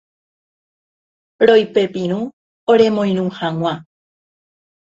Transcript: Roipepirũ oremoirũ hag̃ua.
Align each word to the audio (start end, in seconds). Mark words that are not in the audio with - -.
Roipepirũ 1.47 2.19
oremoirũ 2.71 3.25
hag̃ua. 3.37 3.73